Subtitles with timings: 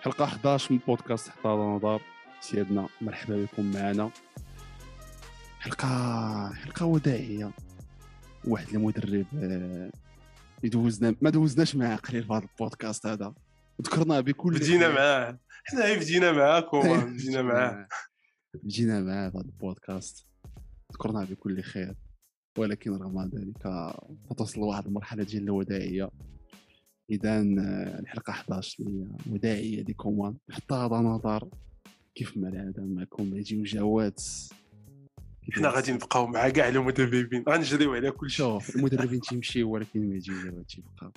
[0.00, 2.00] حلقة 11 من بودكاست حتى نظر.
[2.40, 4.10] سيادنا مرحبا بكم معنا.
[5.60, 7.50] حلقة حلقة وداعيه
[8.44, 9.90] واحد المدرب آه،
[10.62, 13.34] يدوزنا ما دوزناش معاه قليل في هذا البودكاست هذا.
[13.82, 14.88] ذكرنا بكل بدينا.
[14.88, 15.38] معاه.
[15.64, 16.80] حنا غير بدينا معاكم؟
[17.14, 17.88] بدينا معاه.
[18.54, 20.26] بدينا معاه في هذا البودكاست.
[20.92, 21.94] ذكرنا بكل خير.
[22.58, 23.92] ولكن رغم ذلك
[24.38, 26.10] تصل واحد المرحلة ديال الوداعيه
[27.10, 27.40] إذا
[28.00, 31.48] الحلقة 11 اللي هي وداعية لكم حتى هذا نظر
[32.14, 34.22] كيف ما العاده معكم يجيو جوات.
[35.52, 37.44] حنا غادي نبقاو مع كاع المدربين.
[37.48, 41.10] غنجريو على كل شيء شوف المدربين تيمشيو ولكن ما يجيو جوات تيبقاو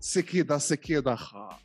[0.00, 1.58] سكيدا سكيدا خا.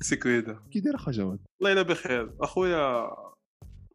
[0.00, 2.32] سيكويدا كي داير اخا جواد؟ الله يلا بخير.
[2.40, 3.06] أخويا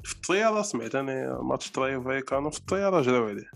[0.03, 3.51] في الطيارة سمعت أنا ماتش ترايو فايكانو في الطيارة جراو عليه.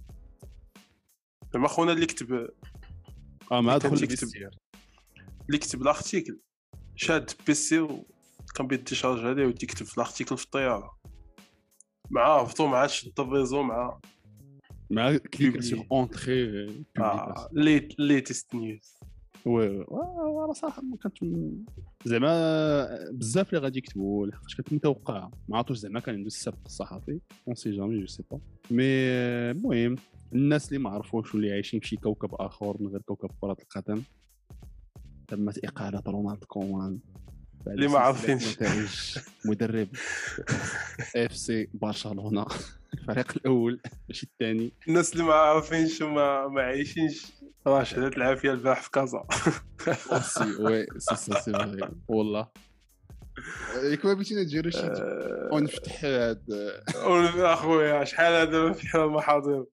[1.53, 2.33] زعما خونا اللي كتب.
[2.33, 2.49] آه
[3.49, 3.93] كان دخل تيكتب.
[3.93, 4.49] ال vestiaire.
[5.47, 6.39] اللي كتب ال article.
[6.95, 10.97] شاد PC وكان بيديشارج عليه وتيكتب في ال article في الطيارة.
[12.09, 13.99] مع هبطوا مع شد ال réseau مع
[14.89, 15.61] مع clic.
[15.61, 16.67] sur Entrée
[16.99, 18.95] آه ليت latest news
[19.45, 21.17] oui oui وأنا صراحة ما كنت
[22.05, 27.19] زعما بزاف اللي غادي يكتبوا لحقاش كنت متوقع ما عرفتش زعما كان عنده السبق الصحفي.
[27.47, 28.39] on sait jamais je sais pas
[28.71, 28.83] mais
[29.51, 29.95] المهم
[30.33, 34.01] الناس اللي ما عرفوش واللي عايشين في شي كوكب آخر من غير كوكب كرة القدم
[35.27, 36.99] تمت إقالة رونالد كومان.
[37.67, 38.57] اللي ما عارفينش.
[39.45, 39.87] مدرب
[41.15, 42.45] FC برشلونة.
[42.93, 43.81] الفريق الأول.
[44.09, 44.73] ماشي الثاني.
[44.87, 47.25] الناس اللي ما عارفينش وما ما عايشينش.
[47.67, 49.23] راه شهدت العافية البارح في كازا.
[50.21, 51.51] si oui si si si.
[52.07, 52.47] والله.
[53.83, 56.43] ياك ما بغيتي نديرو شي آه، ونفتح هاد.
[57.37, 59.65] أخويا شحال هذا ما فتحنا المحاضر؟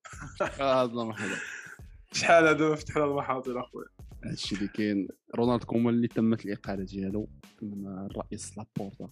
[2.13, 3.87] شحال هذا ما فتحنا المحاضر أخويا؟
[4.25, 5.09] هادشي اللي كاين.
[5.35, 7.29] رونالد كومان اللي تمت الإقالة ديالو
[7.63, 9.09] من الرئيس لابورتا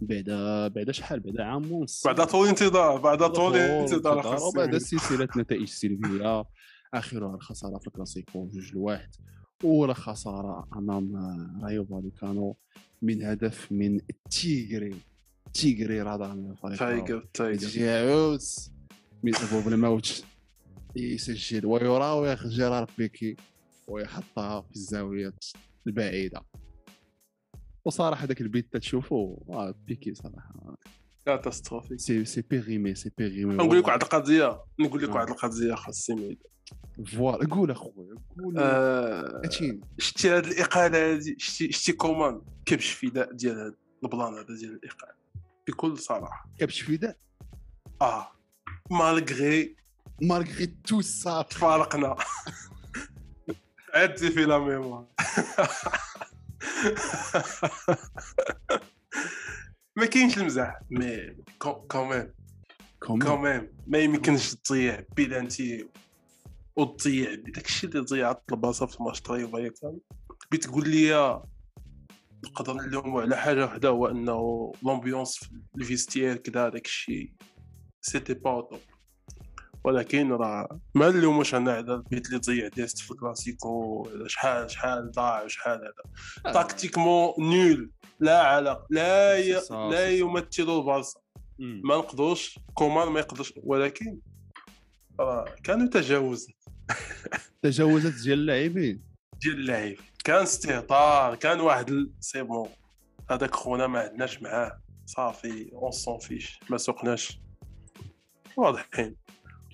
[0.00, 0.24] بعد
[0.74, 2.06] بعد شحال؟ بعد عام ونص.
[2.06, 4.76] بعد طول انتظار بعد طول انتظار وبعد.
[4.76, 6.44] سلسلة نتائج سلبيه
[6.94, 9.10] آخرها الخسارة في الكلاسيكو جوج لواحد.
[9.64, 11.16] أولى خسارة أمام
[11.62, 12.56] رايو فاليكانو
[13.02, 14.94] من هدف من تيغري.
[15.54, 18.40] تيغري رضع من الفريق تايجر يعود
[19.22, 20.24] من ابواب الموت
[20.96, 23.36] يسجل ويراوغ جيرار بيكي.
[23.86, 25.34] ويحطها في الزاوية
[25.86, 26.42] البعيدة.
[27.84, 30.76] وصراحه ذاك البيت تشوفوا آه بيكي صراحة.
[31.26, 32.00] كاتاستروفيك.
[32.00, 33.54] سي سي بيغيمي سي بيغيمي.
[33.54, 35.14] نقول لك واحد القضية نقول لك آه.
[35.14, 36.38] واحد القضية خاص سميد
[37.06, 38.54] voilà قول أخويا قول.
[38.58, 39.42] آه،
[39.98, 43.74] شتي هاد الإقالة هادي شتي شتي كومان كبش فداء ديال هاد
[44.04, 45.14] ال plan هذا ديال الإقالة.
[45.68, 46.50] بكل صراحة.
[46.58, 47.16] كبش فداء؟
[48.02, 48.28] آه.
[48.90, 49.76] malgré.
[50.22, 52.16] malgré tout ça تفارقنا.
[53.94, 55.06] عدي في la mémoire
[59.96, 62.32] ما كاينش المزاح mais quand même
[62.98, 65.88] كوميم ما يمكنش تضيع بيلانتي
[66.76, 69.98] وتضيع داكشي اللي ضيعت البلاصه في ماتش طريق فايكان
[70.52, 71.40] بتقول لي
[72.44, 77.34] نقدر نلومو على حاجة وحده هو انه لومبيونس في الفيستير كذا داكشي
[78.00, 78.80] سيتي با توب
[79.84, 85.42] ولكن راه ما نلوموش أنا على البيت اللي ضيع ديست في الكلاسيكو شحال شحال ضاع
[85.42, 85.80] وشحال
[86.44, 86.52] هذا.
[86.52, 87.90] تاكتيكمون نول
[88.20, 88.86] لا علاقة.
[88.90, 89.60] لا ي...
[89.70, 90.10] لا.
[90.10, 91.20] يمثل البارسا.
[91.58, 93.52] ما نقدروش كومان ما يقدرش.
[93.56, 94.18] ولكن
[95.20, 96.54] راه كانوا تجاوزات.
[97.62, 99.02] تجاوزات ديال اللاعبين.
[99.42, 101.34] ديال اللعيب كان استهتار.
[101.34, 102.68] كان واحد c'est bon.
[103.30, 104.80] هذاك خونا ما عندناش معاه.
[105.06, 105.70] صافي.
[105.72, 107.40] on s'en fiche ما سوقناش.
[108.56, 109.16] واضحين.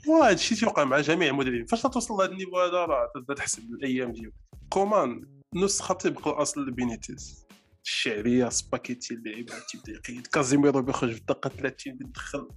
[0.09, 1.66] وهذا الشيء تيوقع مع جميع المدربين.
[1.66, 4.33] فاش توصل لهذا ال niveau هذا راه تبدا تحسب الأيام ديالك.
[4.69, 7.47] كومان نسخه طبق الاصل لبينيتيز
[7.84, 12.49] الشعبيه سباكيتي اللعيبة تيبدا يقيد كازيميرو بيخرج في الدقة 30 بيدخل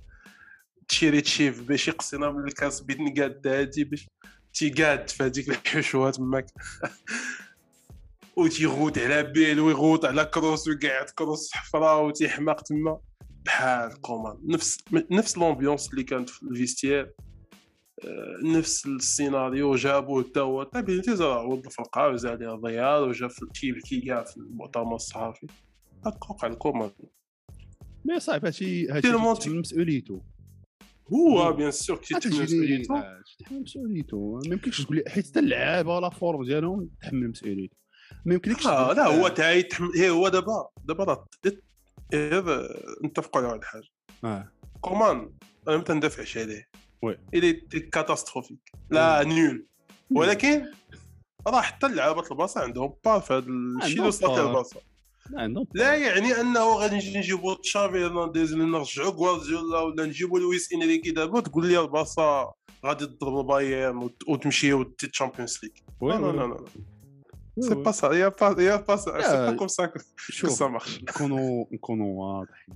[0.87, 4.07] تشيري تشيف باش يقصينا من الكاس بيدن قاد هادي باش
[4.53, 6.45] تيقاد في هذيك الحشوة تماك.
[8.37, 12.99] وتيغوت على بيل ويغوت على كروس ويقعد كروس حفرة وتيحماق تما.
[13.45, 14.77] بحال كومان نفس
[15.11, 17.13] نفس لومبيونس اللي كانت في الفيستير
[18.43, 23.45] نفس السيناريو جابوه حتى هو طيب بينيتيز راه وظف القاع وزاد عليه ضيار وجا في
[23.53, 25.47] تيبكي كاع في المؤتمر الصحفي.
[26.05, 26.91] وقع الكومان
[28.05, 30.21] mais صعب هادشي هادشي مسؤوليته
[31.13, 35.27] هو bien sûr كي تحمل تجري مسؤوليته آه، تحمل مسؤوليته ما يمكنش تقول لي حيت
[35.27, 37.77] حتى اللعابة la forme ديالهم تحمل مسؤوليته
[38.25, 41.27] ما يمكنلكش آه لا هو تاعي يتحمل هي هو دابا دابا راه
[42.13, 42.43] غير
[43.05, 43.87] نتفقوا على واحد الحاجة.
[44.23, 44.51] آه.
[44.81, 45.33] كومان
[45.67, 46.67] أنا ما تندفعش عليه.
[47.03, 47.17] وي.
[47.33, 47.53] الي
[47.91, 49.65] كاتاستروفيك لا نيول
[50.11, 50.65] ولكن
[51.47, 52.93] راه حتى اللعابه البلاصه عندهم.
[53.05, 53.45] بار في هذا
[53.83, 54.47] الشيء اللي بار.
[54.47, 54.81] البلاصه
[55.73, 61.11] لا يعني أنه غادي نجي نجيبو تشافي هرنانديز ولا نرجعو غوارديولا ولا نجيبو لويس إنريكي
[61.11, 62.51] دابا تقول لي البارسا
[62.85, 65.71] غادي تضرب البايرن وتمشيو تشامبيونز ليغ.
[66.01, 66.65] لا لا لا
[67.59, 69.99] سي با سا يا با يا با سا سي با كوم سا كو
[70.47, 72.75] ça marche نكونوا نكونوا واضحين.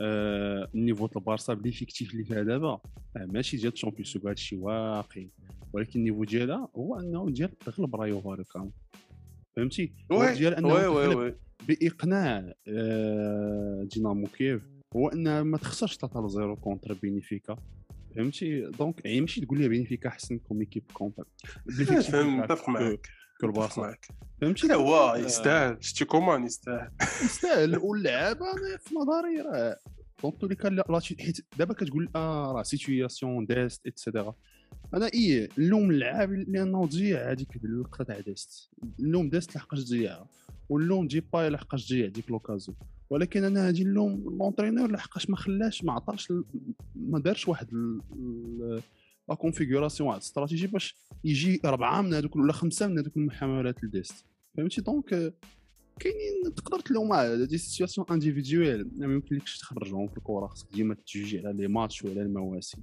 [0.00, 2.80] ال niveau تاع البارسا ب l'effectif اللي فيها دابا
[3.16, 5.30] ماشي ديال الشامبيونز هذا الشيء واقعي.
[5.72, 8.72] ولكن ال niveau ديالها هو أنه ديال تغلب رايو فاليكانو
[9.56, 11.34] فهمتي؟ ديال أنه
[11.68, 12.52] بإقناع
[13.84, 14.62] دينامو كيف
[14.96, 17.56] هو انها ما تخسرش 3 0 contre بينفيكا.
[18.16, 21.24] فهمتي؟ donc يعني ماشي تقول لي بينفيكا أحسن comme équipe contre
[22.12, 23.08] فهم متفق معك
[23.40, 23.52] كل
[24.40, 25.76] فهمتي؟ لا هو يستاهل.
[25.84, 26.90] شتي كومان يستاهل.
[27.24, 27.78] يستاهل.
[27.78, 29.76] واللعابه أنا في نظري راه
[30.22, 30.82] donc تولي كان
[31.20, 34.34] حيت دابا كتقول آه راه situation ديست et cetera
[34.94, 38.70] أنا إي اللوم اللاعب لأنه ضيع هذيك اللقطه تاع ديست
[39.00, 40.28] اللوم ديست لحقاش ضيعها
[40.68, 42.74] واللوم ديباي لحقاش ضيع ديك l'occasion
[43.10, 46.32] ولكن أنا هادي اللوم l'entraîneur لحقاش ما خلاش ما عطاش
[46.96, 47.68] ما دارش واحد
[49.30, 54.24] la configuration واحد استراتيجي باش يجي اربعه من هذوك ولا خمسة من هذوك المحاولات لديست
[54.56, 55.34] فهمتي؟ donc
[56.00, 61.52] كاينين تقدر تلوم des situations individuelles ما يمكنلكش تخرجهم في الكره خصك ديما تجوجي على
[61.52, 62.82] les matchs وعلى المواسم.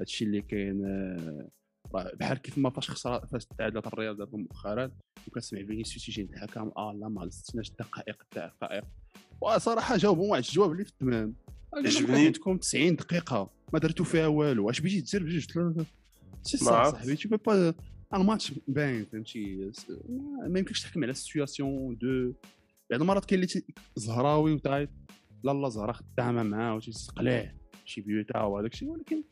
[0.00, 0.82] هادشي اللي كاين
[1.94, 4.90] بحال كيف ما فاش خسر فاش تعادلت الريال دابا مؤخرا
[5.28, 8.84] وكنسمع فينيسيوس يجي الحكم آه لا ما 16 دقائق دقائق
[9.40, 11.34] وصراحة جاوبوا واحد الجواب اللي في التمام.
[11.74, 13.50] عجبني تكون 90 دقيقة.
[13.72, 14.70] ما درتو فيها والو.
[14.70, 15.86] اش بغيتي دير بجوج ثلاثة
[16.42, 17.74] سي صح صاحبي تو با
[18.14, 19.70] الماتش باين فهمتي؟
[20.48, 22.32] ما يمكنش تحكم على السيتياسيون دو
[22.90, 23.62] بعض المرات كاين اللي
[23.96, 24.90] زهراوي وتايت
[25.44, 28.88] لا لا زهرة خدامة معاه وتيسقليه شي بيوتا وهذاك الشيء.
[28.88, 29.22] ولكن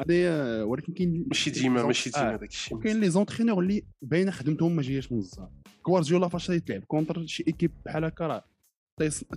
[0.00, 2.78] هذه ولكن كاين ماشي ديما ماشي ديما داك الشيء.
[2.78, 5.50] وكاين لي زونترينور اللي باينة خدمتهم ما جاياش من الزهر.
[5.82, 8.44] كوارديولا فاش يتلعب كونتر شي ايكيب بحال هكا راه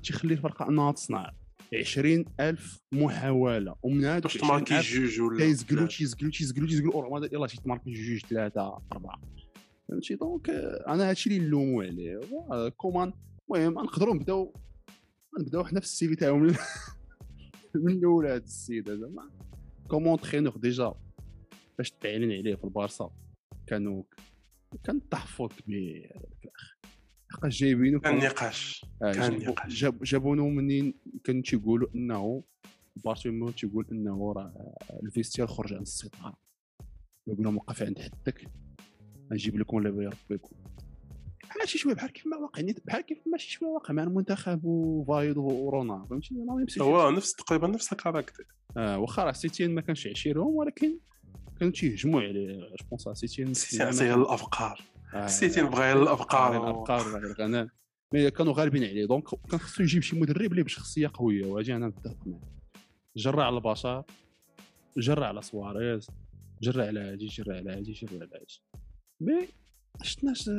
[0.04, 1.34] تيخلي الفرقه أنها تصنع.
[1.76, 3.76] 20000 محاولة.
[3.84, 9.22] ومن هذوك باش تماركي جوج ولا تيزقلو تيزقلو تيزقلو تيزقلو يلاه تماركي جوج ثلاثة أربعة.
[9.90, 10.50] فهمتي؟ donc
[10.88, 12.20] أنا هادشي اللي نلومو عليه.
[12.78, 13.14] كومان.
[13.52, 14.54] المهم نقدروا نبداو
[15.40, 16.42] نبداو حنا في ال CV تاعهم
[17.76, 19.10] من الأول هذا السيد هذا
[19.88, 20.94] comme entraîneur déjà
[21.78, 23.10] باش تعلن عليه في البارسا
[23.68, 24.04] كانوا
[24.84, 26.22] كان تحفظ كبير.
[27.34, 29.74] لحقاش جايبينو كان نقاش آه، كان نقاش.
[29.74, 30.94] جاب جابونو منين؟
[31.24, 32.44] كانوا تيقولوا إنه
[33.06, 36.34] بارتوميو تيقول إنه راه ال vestiaire خرج عن السيطرة.
[37.28, 38.48] يقول لهم وقف عند حدك.
[39.32, 40.56] نجيب لكم اللي بغي ربيكم
[41.60, 46.06] ماشي شوية بحال كيف ما واقع بحال كيف ماشي شوية واقع مع المنتخب وحيد ورونار.
[46.10, 48.46] فهمتي؟ هو نفس تقريبا نفس ال caractère
[48.78, 50.98] آه واخا راه سيتيان ما كانش يعشيرهم ولكن
[51.60, 52.58] كانوا تيهجموا عليه.
[52.60, 54.82] je pense سيتيان سيتيان الأفكار.
[55.28, 57.70] سيتيان بغى الافكار الافكار الغنم
[58.14, 59.06] mais كانوا غالبين عليه.
[59.06, 62.54] donc كان خصو يجيب شي مدرب اللي بشخصيه قويه وهذه أنا متفق معاه
[63.18, 64.04] جرى على البشر
[64.98, 66.08] جرى على سواريز
[66.62, 68.62] جرى على هادي جرى على هادي جرى على هادي.
[69.22, 69.48] mais
[70.02, 70.50] شفناش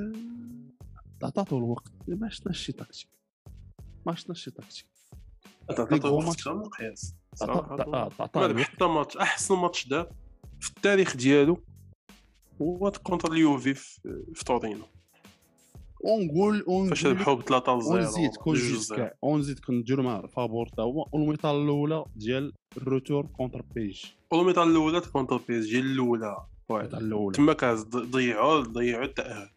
[1.22, 1.92] عطاتو الوقت.
[2.08, 3.08] ما شفناش شي تاكتيك.
[4.06, 4.86] ما شفناش شي تاكتيك.
[5.70, 7.14] عطاتو الوقت مقياس
[8.64, 9.16] حتى ماتش.
[9.16, 10.12] أحسن ماتش دار
[10.60, 11.64] في التاريخ ديالو.
[12.62, 13.74] هو كونتر اليوفي
[14.34, 14.84] في تورينو
[16.04, 21.08] ونقول فاش ربحوا ب 3 0 ونزيد كون جوج ونزيد كنديرو مع فابور تا هو.
[21.12, 24.04] والميطال الأولى ديال الروتور كونتر بيج.
[24.30, 26.36] والميطال الأولى كونتر بيج ديال الأولى.
[26.70, 27.36] الأولى.
[27.36, 29.48] تما كاز ضيعوا ضيعوا التاهل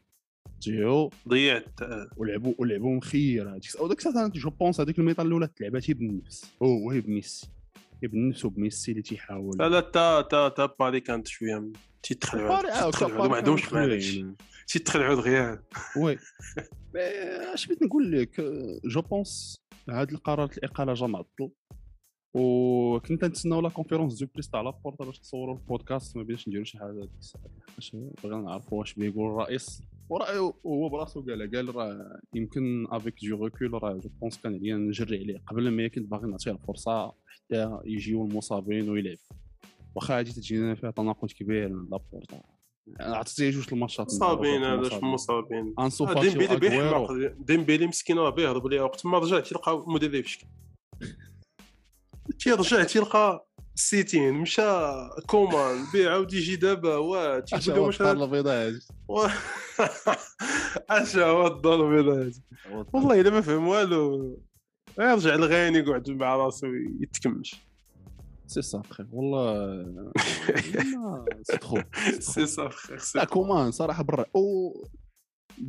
[0.65, 5.47] ضيعوا ضيع التاهل ولعبوا ولعبوا مخير هذيك أو ديك الساعة جو بونس هذيك الميطال الأولى
[5.47, 6.51] تلعبات هي بالنفس.
[6.63, 7.47] هو هي بميسي.
[8.03, 9.57] هي بالنفس وبميسي اللي تيحاول.
[9.57, 11.71] لا لا تا تا تا باري كانت شوية
[12.07, 14.19] تيتخلعوا تيتخلعوا ما عندهمش معليش
[14.67, 15.63] تيتخلعوا دغيا
[15.97, 16.17] oui
[17.53, 18.41] اش بغيت نقول لك
[18.85, 19.55] je pense
[19.89, 21.49] هاد القرارات الإقالة جا معطل
[22.35, 26.77] وكنت نتسناو la conférence de presse تاع لابورتا باش تصوروا البودكاست ما بيناش نديرو شي
[26.77, 27.43] حاجة ديك الساعة.
[27.57, 29.81] لحقاش بغينا نعرفوا واش بيقول الرئيس.
[30.09, 34.75] وراه هو براسو قال قال راه يمكن avec du recul راه je pense كان عليا
[34.75, 35.43] نجري عليه.
[35.47, 39.17] قبل ما كنت باغي نعطيه الفرصة حتى يجيو المصابين ويلعب.
[39.97, 42.41] واخا هادي تجينا فيها تناقض كبير من لابورتا
[42.99, 48.81] عطيتيه جوج الماتشات مصابين علاش مصابين؟ أنسو فاتي ديمبيلي بيحمق ديمبيلي مسكين راه بيهرب ليه
[48.81, 50.47] وقت ما رجع تلقى مدرب شكل
[52.39, 54.61] تيرجع تيلقى سيتين مشى
[55.27, 58.73] كومان بيع عاود يجي دابا واه تيقول واش الدار البيضاء
[60.89, 62.31] اش هو الدار البيضاء
[62.93, 64.39] والله إلا ما فهم والو.
[64.99, 66.67] يرجع لغاني يقعد مع راسو
[67.01, 67.66] يتكمش
[68.47, 70.11] c'est ça frère والله
[71.41, 71.77] c'est trop
[72.19, 74.73] c'est ça frère لا كومان صراحة برا أو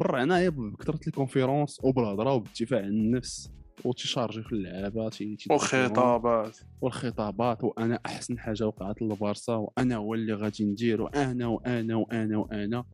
[0.02, 3.50] هنايا بكثره ال conférences وبالهضره وبالدفاع عن النفس
[3.84, 5.10] وتي charger في اللعابه
[5.50, 6.58] والخطابات.
[6.80, 12.84] والخطابات وأنا أحسن حاجة وقعت للبارسا وأنا هو اللي غادي ندير وأنا وأنا وأنا وأنا.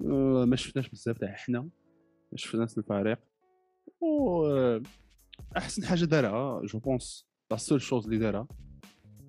[0.00, 1.60] أه، ما شفناش بزاف تاع حنا
[2.32, 3.18] ما شفناش الفريق.
[4.00, 4.46] و
[5.56, 8.48] أحسن حاجة دارها je pense la seule chose اللي دارها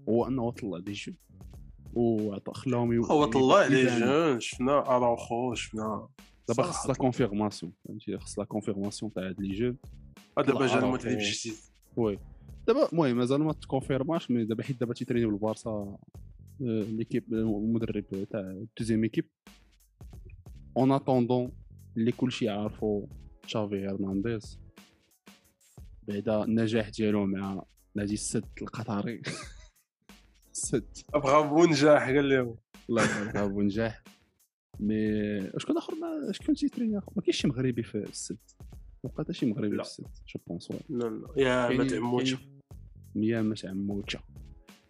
[0.09, 1.13] هو انه طلع des jeunes
[1.93, 6.07] وعطى خلاهم هو طلع les jeunes شفنا اراوخو شفنا
[6.47, 9.77] دابا خص la confirmation فهمتي؟ خص la confirmation تاع هاد les jeunes.
[10.37, 11.55] دابا جا المدرب جديد.
[11.97, 12.19] oui.
[12.67, 15.97] دابا المهم مازال ما تكونفيرماش mais دابا حيت دابا تي entraîner بالبارسا
[16.59, 19.29] l'équipe المدرب تاع deuxième équipe.
[20.77, 21.51] en attendant
[21.97, 23.07] اللي كلشي عارفو
[23.43, 24.59] تشافي هرنانديز.
[26.07, 27.63] بعدا النجاح ديالو مع
[27.95, 29.21] نادي السد القطري.
[30.57, 32.55] السد برافو نجاح قال لهم
[32.89, 34.03] الله يبارك برافو نجاح.
[34.79, 38.37] mais شكون آخر ما شكون تي entraîner اخر ما كاينش شي مغربي في السد
[39.03, 41.27] ما بقى حتى شي مغربي في السد je pense لا لا.
[41.37, 42.35] يا ما تعموش
[43.15, 44.17] يا ما تعموش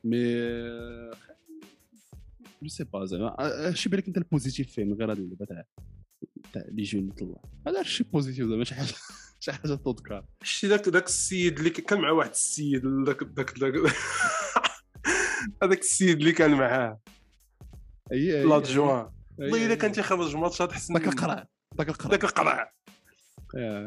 [0.04, 0.36] mais
[2.62, 3.72] je sais pas زعما.
[3.74, 5.64] شي بالك أنت ال positif فيه من غير هاد اللعبة تاع
[6.54, 7.42] تاع les jeunes طلع.
[7.68, 8.94] هذا شي positif زعما شي حاجة
[9.40, 13.60] شي حاجة تذكر شتي داك داك السيد اللي كان مع واحد السيد داك داك
[15.64, 17.00] هذاك السيد اللي كان معاه.
[18.12, 22.12] أي l'adjoint والله الا كان تيخرج ماتشات حسن داك القرع داك القرع.
[22.12, 22.74] داك القرع.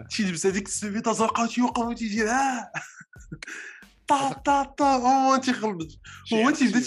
[0.08, 2.72] شي لبس هذيك السبيطة زرقاء تيوقف وتيدير ها
[4.08, 5.96] طا طا طا هو تيخرج.
[6.34, 6.80] هو تيبدا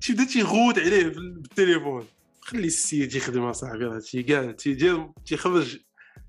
[0.00, 2.06] تيبدا تيغوت عليه بالتليفون.
[2.40, 5.78] خلي السيد يخدم اصاحبي هادشي كاع تيدير تيخرج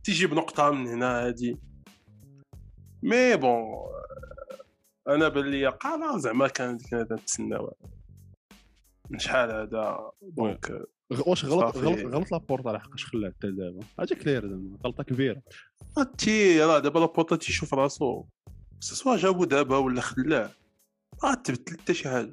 [0.03, 1.57] تيجيب نقطة من هنا هادي.
[3.03, 3.98] mais bon.
[5.09, 5.77] أنا بان لي
[6.15, 7.73] زعما كان كنا نتسناو
[9.09, 10.85] من شحال هذا؟ donc
[11.27, 15.41] واش غلط غلط غلط لابورتا لحقاش خلاه حتى دابا؟ هادي clair زعما غلطة كبيرة.
[16.17, 18.23] تي راه دابا لابورتا تيشوف راسو.
[18.79, 20.49] soit جابو دابا ولا خلاه.
[21.23, 22.31] ما تبدل حتى شي حاجة.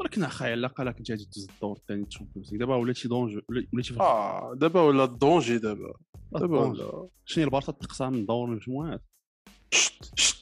[0.00, 4.54] ولكن اخا على الأقل كنت غادي تدوز الدور الثاني تشامبيونز دابا ولاتي danger ولاتي آه
[4.54, 5.94] دابا ولا danger دابا.
[6.32, 7.08] دابا ولا.
[7.24, 9.02] شنو البارسا تقصى من دور المجموعات
[9.70, 10.33] شت شت.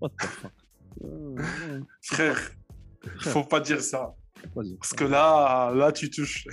[0.00, 0.52] what the fuck
[2.02, 2.34] frère
[3.20, 4.14] faut pas dire ça
[4.56, 6.48] parce que لا لا تي توش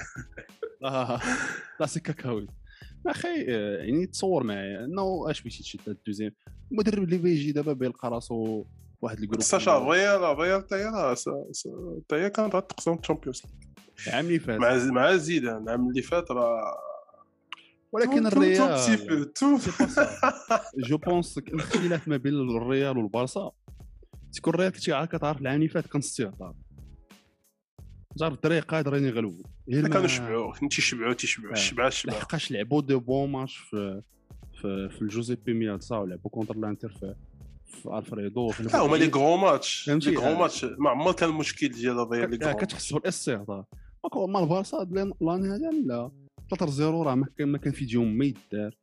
[1.80, 2.48] لا سي كاكاوي
[3.08, 6.32] أخي يعني تصور معايا انه اش بغيتي تشد الدوزيام
[6.72, 8.66] المدرب اللي بيجي دابا بيلقى راسو
[9.02, 11.16] واحد الجروب ساشا ريال ريال تايا
[12.10, 13.44] تايا كانت غتقسم تشامبيونز
[14.08, 16.87] العام اللي فات مع مع زيدان العام اللي فات راه
[17.92, 18.80] ولكن الريال
[20.78, 23.52] جو بونس الاختلاف ما بين الريال والبارسا
[24.34, 26.54] تكون الريال كنتي عارف كتعرف العام اللي فات كان استهتار
[28.18, 33.32] جار الدراري قادرين يغلبوا كانوا يشبعوا كنت تيشبعوا تيشبعوا الشبعه الشبعه لحقاش لعبوا de bons
[33.32, 34.02] matchs في
[34.62, 37.16] في, في الجوزيبي مياتزا ولعبوا contre الانتر في
[37.68, 38.52] في ألفريدو.
[38.60, 39.90] لا هما les grands matchs.
[39.90, 40.66] les grands matchs.
[40.66, 43.66] ما عمر كان المشكل ديال الريال les grands كتحس بالاستهتار
[44.16, 44.78] ما البارسا
[45.22, 46.12] لاني هذا لا.
[46.50, 48.78] 3 0 راه ما كان في ديهم ما يدار.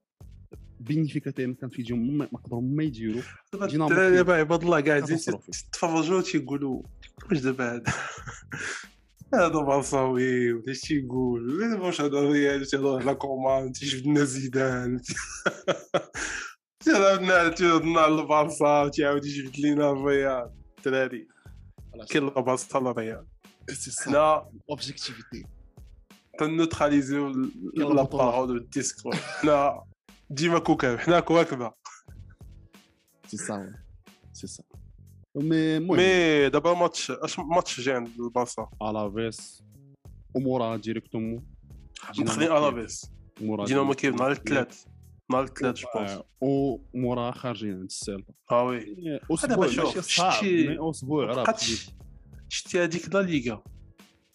[0.81, 3.23] بنفيكا ما كان في ديهم ما قدروا ما يديروا.
[3.53, 5.19] دابا عباد الله قاعدين
[5.73, 6.83] تفرجوا تيقولوا
[7.31, 7.85] واش دابا هذا؟
[9.35, 15.01] هذا بارساوي ولا اش تيقول؟ واش هذا الريال؟ تيهضر على كومان؟ تيجبد لنا زيدان؟
[16.85, 21.29] تيهضر لنا على البارسا؟ تيعاود يجبد لنا الريال؟ الدراري
[22.11, 23.27] كاين البارسا الريال
[24.05, 25.47] حنا objectivité
[26.39, 27.29] تن neutraliser
[27.75, 29.85] يو la parole ال discours حنا
[30.31, 31.73] ديما كوكب حنا كواكبه
[33.27, 33.75] سي سا
[34.33, 34.63] سي سا
[35.37, 39.63] مي مي دابا ماتش اش ماتش جاي عند البارسا الافيس
[40.35, 41.47] ومورا directement
[42.19, 43.11] مدخلين الافيس
[43.41, 44.85] دينامو كيف نهار الثلاث
[45.31, 50.45] نهار الثلاث je pense ومورا خارجين عند السيلتا آه oui أسبوع ماشي صعب
[50.91, 51.55] أسبوع راه
[52.49, 53.63] شتي هذيك لا ليغا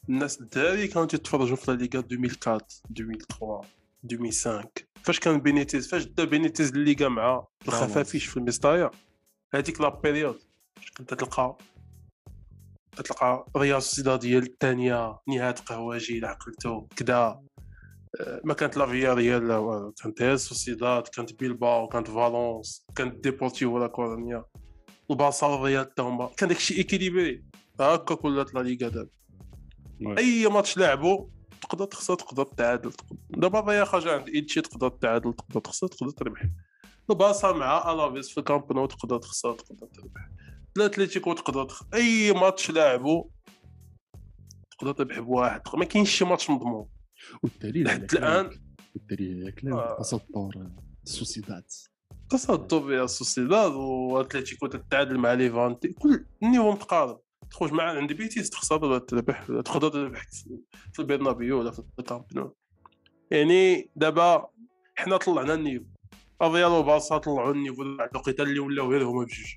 [0.10, 3.62] الناس الدراري كانوا تيتفرجوا في لا ليغا 2004 2003
[4.04, 4.70] 2005
[5.04, 8.92] فاش كان بينيتيز فاش دا بينيتيز الليغا مع الخفافيش في المستايا
[9.54, 10.40] هذيك la période.
[10.98, 11.58] كنت تلقى
[12.96, 17.42] تلقى ريال سوسيداد ديال الثانية نيهات قهوجي إلى عقلتو كدا.
[18.44, 23.88] ما كانت لا فيا ريال كانت ريال سوسيداد كانت بيلباو كانت فالونس كانت ديبورتيفو لا
[23.88, 24.46] كورونيا
[25.12, 27.44] البارسا الريال حتى هما كان داكشي équilibré.
[27.80, 29.19] هكا ولات لا ليغا دابا.
[30.08, 31.28] أي ماتش لعبوا
[31.62, 32.92] تقدر تخسر تقدر تعادل
[33.30, 36.46] دابا الريال خرج عند إلتشي تقدر تعادل تقدر تخسر تقدر تربح.
[37.10, 40.30] البارسا مع ألافيس في الكامب نو تقدر تخسر تقدر تربح.
[40.78, 41.84] الاتليتيكو تقدر تخ...
[41.94, 43.24] أي ماتش لعبوا
[44.72, 45.62] تقدر تربح بواحد.
[45.74, 46.90] ما كاينش شي ماتش مضمون.
[47.44, 48.50] والدليل لحد الان
[48.96, 49.50] الدري آه.
[49.50, 50.70] كلام تصدر
[51.04, 51.64] السوسيداد
[52.30, 55.88] تصدوا بها السوسيداد واتليتيكو تتعادل مع ليفانتي.
[55.88, 57.22] كل ال niveau متقارب.
[57.52, 60.28] تخرج مع عند بيتيس تخسر تربح تقدر تربح
[60.94, 62.52] في البرنابيو ولا في الكامب
[63.32, 64.50] يعني دابا
[64.96, 65.86] حنا طلعنا ال niveau.
[66.42, 69.56] الريال وبارسا طلعوا ال niveau الوقيته اللي ولاو غير هما بجوج.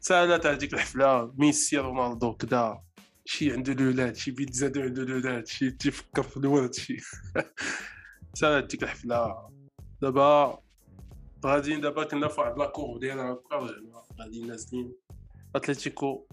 [0.00, 2.80] سالات هذيك الحفلة ميسي رونالدو كدا
[3.24, 6.96] شي عنده لولاد شي بيتزا عنده لولاد شي تيفكر في الولد شي.
[8.40, 9.48] سالات ديك الحفلة.
[10.02, 10.62] دابا
[11.46, 13.40] غاديين دابا كنا في واحد la courbe رجعنا
[14.20, 14.92] غاديين نازلين.
[15.58, 16.26] أتلتيكو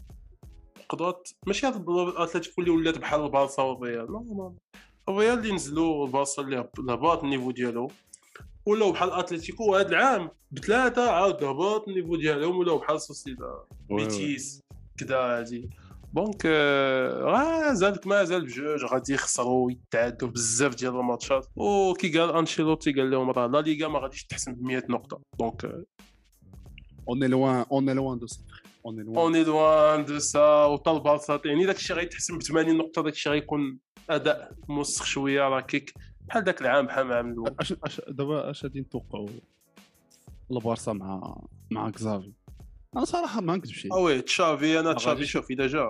[0.89, 1.85] قدرات ماشي هاد
[2.17, 4.13] أتلتيكو اللي ولات بحال البارسا والريال.
[4.13, 4.53] لا لا
[5.09, 7.91] الريال اللي نزلوا البارسا اللي هبط ال niveau ديالو
[8.65, 14.61] ولاو بحال أتلتيكو هذا العام بثلاثة عاود هبط ال niveau ديالهم ولاو بحال سوسيدا بيتيس
[14.97, 15.69] كدا هادي.
[16.13, 21.47] donc آه زالك ما زال بجوج غادي يخسروا ويتعادوا بزاف ديال الماتشات.
[21.55, 25.85] وكي قال أنشيلوتي قال لهم راه لا ليغا ما غاديش تحسن ب 100 نقطة donc
[27.09, 28.39] on est loin on est loin de ça
[28.85, 33.03] on on loin de ça وطال بارسا يعني داك الشيء غيتحسن ب 80 نقطة.
[33.03, 35.93] داك الشيء غيكون أداء موسخ شوية راه كيك.
[36.27, 39.27] بحال ذاك العام بحال العام الأول اش اش دابا اش غادي نتوقعوا
[40.51, 41.37] البارسا مع
[41.71, 42.31] مع كزافي
[42.95, 45.89] أنا صراحة ما نكذبش آه oui تشافي أنا تشافي شوف إذا جا.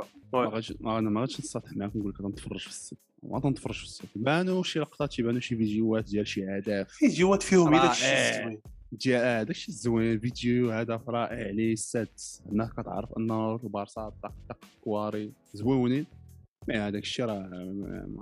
[0.85, 4.63] أنا ما غاديش نسطح معاك نقول لك غنتفرج في السد ما غنتفرج في السيت بانوا
[4.63, 6.87] شي لقطات تيبانوا شي فيديوهات ديال شي أهداف.
[6.91, 8.59] فيديوهات فيهم الا الشيء
[8.91, 13.31] ديال آه داكشي الزوين فيديو هذا رائع عليه السد هناك كتعرف أن
[13.63, 16.05] البارسا طق طق كواري زوينين.
[16.67, 17.49] mais هذاك الشيء راه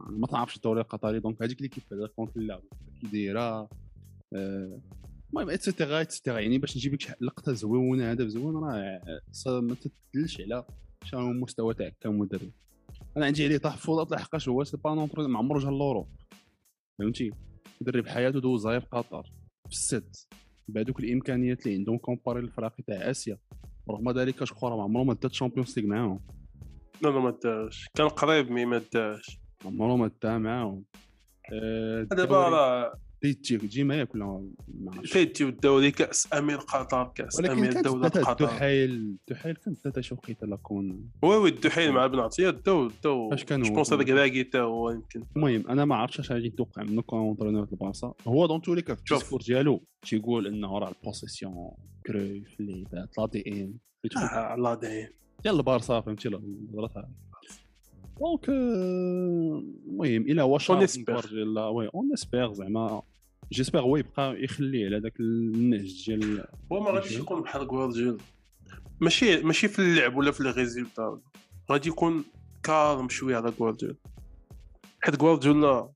[0.09, 2.61] ما تعرفش الدوري القطري donc هذيك اللي كيف هذا كونت اللعب
[3.01, 3.69] كي دايرة
[4.33, 9.01] المهم et cetera et cetera يعني باش نجيب لك لقطة زوينة هذا زوين راه
[9.47, 10.65] ما تدلش على
[11.03, 12.51] شنو هو المستوى تاعك كمدرب.
[13.17, 16.07] أنا عندي عليه تحفظات لحقاش هو c'est pas un entraîneur ما عمرو جا l'Europe
[16.99, 17.31] فهمتي؟
[17.81, 19.33] مدرب حياته دوز في قطر.
[19.69, 20.27] في السد
[20.67, 23.37] بهذوك الامكانيات اللي عندهم comparé الفرق تاع اسيا
[23.89, 26.19] رغم ذلك شكون ما عمره ما دا تشامبيونز ليغ معاهم.
[27.01, 30.83] لا لا ما داش كان قريب mais ما داش عمره ما دا معاهم
[32.11, 34.41] دابا راه تيجي تجي معايا كلها
[35.13, 38.31] تيجي الدوري كاس امير قطر كاس امير دوله قطر.
[38.31, 41.09] الدحيل الدحيل كانت ثلاثة شي وقيته لا كون.
[41.21, 43.29] oui oui الدحيل مع بن عطية داو داو.
[43.29, 45.23] فاش كانوا je pense هذاك راكي تا هو يمكن.
[45.35, 48.13] المهم أنا ما عرفتش اش غادي نتوقع منه comme entraîneur البارسا.
[48.27, 51.71] هو dans tous les cas ال discours ديالو تيقول إنه راه ال possession
[52.07, 53.73] كرويف اللي لا دي ان
[54.63, 55.07] لا دي ان
[55.43, 57.09] ديال البارسا فهمتي؟ الهضره
[58.19, 63.01] donc المهم إلى هو شارل لا oui on espère زعما
[63.51, 68.17] j'espère هو يبقى يخليه على ذاك النهج ديال هو ما غاديش يكون بحال غوارديولا
[69.01, 71.21] ماشي ماشي في اللعب ولا في les résultats
[71.71, 72.23] غادي يكون
[72.63, 73.95] calme شوية على غوارديولا
[75.01, 75.89] حيت غوارديولا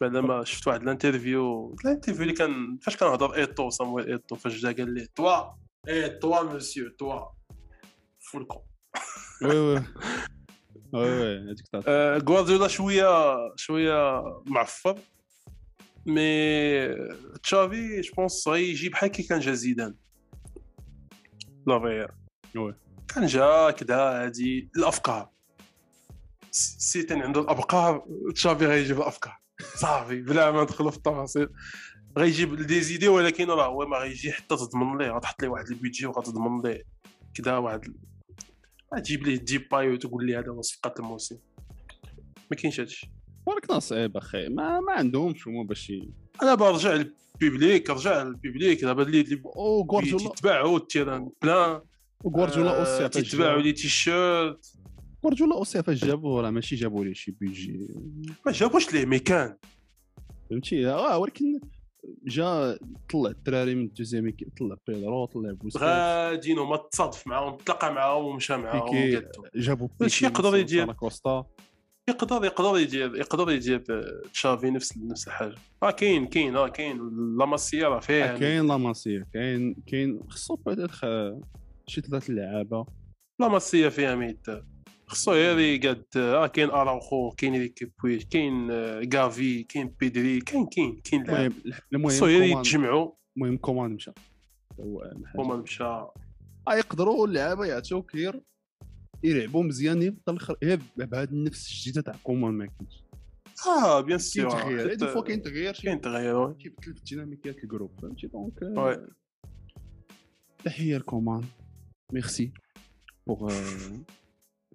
[0.00, 4.36] بعد ما شفت واحد ال interview ال interview اللي كان فاش كنهضر إيتو صامويل إيتو
[4.36, 5.52] فاش جا قال لي toi
[5.88, 7.20] et toi monsieur toi.
[8.18, 8.62] فولكو.
[9.44, 9.74] oui oui.
[10.92, 11.88] oui oui هذيك
[12.28, 14.98] غوارديولا شوية شوية معفر.
[16.06, 16.94] mais
[17.42, 19.94] تشافي je pense غيجي بحال كي كان جا زيدان
[21.66, 21.74] لا
[22.56, 22.74] oui
[23.14, 25.30] كان جا كدا هادي الافكار
[26.50, 29.40] سيتيين عنده الافكار تشافي غيجيب الافكار
[29.74, 31.48] صافي بلا ما ندخلوا في التفاصيل
[32.18, 35.73] غيجيب des idées ولكن راه هو ما غيجي حتى تضمن ليه غتحط ليه واحد ال
[35.73, 36.82] budget وغتضمن ليه
[37.34, 37.94] كدا واحد
[38.96, 41.38] تجيب ليه ديباي وتقول لي هذا هو صفقه الموسم
[42.50, 43.10] ما كاينش هادشي
[43.46, 45.92] ولكن صعيب أخي ما ما عندهمش هما باش
[46.42, 51.80] أنا برجع لل public رجع لل public دابا اللي اللي تتباعوا ال terrain plein.
[52.24, 54.72] وغوارديولا aussi تتباعوا les t-shirts.
[55.24, 57.88] غوارديولا aussi فاش جابوه راه ماشي جابوا ليه شي بيجي.
[58.46, 59.56] ما جابوش ليه mais كان
[60.50, 61.60] فهمتي؟ آه ولكن
[62.24, 62.78] جا
[63.12, 68.24] طلع الدراري من ال deuxième طلع بيدرو طلع بوسكيتس غاديين هما تصادف معاهم تلاقى معاهم
[68.24, 69.22] ومشى معاهم
[69.54, 70.86] جابوا بيكي يقدر يدير.
[72.08, 73.84] يقدر يقدر يجيب يقدر يجيب
[74.32, 75.54] تشافي نفس نفس الحاجة.
[75.82, 76.98] آه كاين كاين آه كاين
[77.38, 81.04] لاماسيا راه فيها آه كاين لاماسيا كاين كاين خصو peut-être
[81.86, 82.86] شي ثلاث لعابة.
[83.40, 84.46] لاماسيا فيها ميت.
[85.06, 88.70] خصو غير يقعد آه كاين أراوخو كاين ريكي بويش كاين
[89.14, 91.52] غافي كاين بيدري كاين كاين كاين لعاب
[92.06, 94.12] خصو غير يتجمعوا المهم كومان مشى.
[95.36, 95.84] كومان مشى.
[95.84, 96.14] آه
[96.68, 98.40] يقدروا اللعابة يعطيو cœur.
[99.22, 103.04] يلعبوا مزيان يفضل غير بهذا النفس الجديدة تاع كومان ما كاينش.
[103.66, 104.48] آه bien sûr.
[104.50, 109.08] كاين تغيير des fois كاين تغيير كاين تغيير كيبدل في ديناميكيات ال groupe فهمتي؟ donc
[110.64, 111.44] تحيه لكومان
[112.12, 112.52] merci.
[113.26, 113.52] pour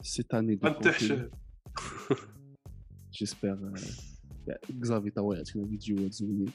[0.02, 0.74] cette année donc
[3.12, 3.74] j'espère
[4.82, 6.52] كزافي طوال عطينا فيديوهات زوينين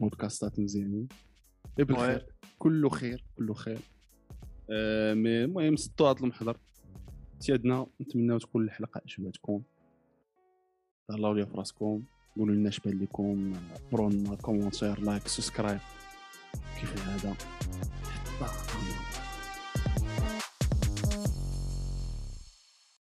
[0.00, 1.08] بودكاستات مزيانين
[1.78, 2.26] إيه بالخير
[2.58, 3.80] كله خير كله خير
[4.70, 6.58] آه mais المهم سدوا هذا المحضر
[7.42, 9.62] سيادنا نتمنى تكون الحلقة عجبتكم.
[11.08, 12.02] تهلاو ليا في راسكم
[12.36, 13.52] قولوا لنا اش بان لكم
[13.92, 15.80] ب un commentaire like subscribe.
[16.80, 17.36] كيف العاده